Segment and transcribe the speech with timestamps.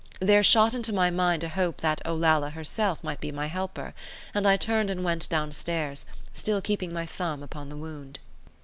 [0.19, 3.93] There shot into my mind a hope that Olalla herself might be my helper,
[4.33, 8.17] and I turned and went down stairs, still keeping my thumb upon the wound.